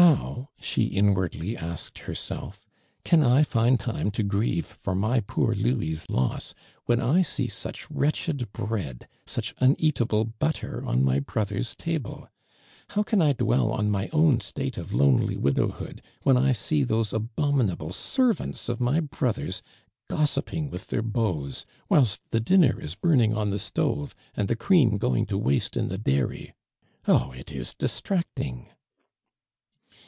llow," 0.00 0.48
she 0.58 0.84
inwardly 0.84 1.58
asked 1.58 1.98
herself," 1.98 2.64
can 3.04 3.22
I 3.22 3.42
find 3.42 3.78
time 3.78 4.10
to 4.12 4.22
grieve 4.22 4.64
for 4.64 4.94
my 4.94 5.20
poor 5.20 5.54
I^ouis' 5.54 6.08
loss, 6.08 6.54
when 6.86 7.02
I 7.02 7.20
see 7.20 7.48
such 7.48 7.90
wretched 7.90 8.50
bread, 8.54 9.06
sucli 9.26 9.52
un 9.58 9.74
eatable 9.78 10.24
butter 10.24 10.82
on 10.86 11.02
my 11.04 11.18
brother's 11.20 11.74
table? 11.74 12.30
How 12.90 13.02
can 13.02 13.20
I 13.20 13.34
dwell 13.34 13.70
on 13.72 13.90
my 13.90 14.08
own 14.10 14.40
state 14.40 14.78
of 14.78 14.94
lonely 14.94 15.36
wklowliooil, 15.36 15.98
when 16.22 16.38
I 16.38 16.52
see 16.52 16.82
those 16.82 17.12
abominable 17.12 17.92
servants 17.92 18.70
of 18.70 18.80
my 18.80 19.00
brothers 19.00 19.60
gossipping 20.08 20.70
with 20.70 20.88
tlieir 20.88 21.02
beaux, 21.02 21.64
whilst 21.90 22.22
the 22.30 22.40
dinner 22.40 22.80
is 22.80 22.94
burning 22.94 23.36
on 23.36 23.50
the 23.50 23.58
stove 23.58 24.14
and 24.34 24.48
the 24.48 24.56
cream 24.56 24.96
going 24.96 25.26
to 25.26 25.36
waste 25.36 25.76
in 25.76 25.88
the 25.88 25.98
dairy. 25.98 26.54
Oh, 27.08 27.32
it 27.32 27.52
is 27.52 27.74
distracting 27.74 28.68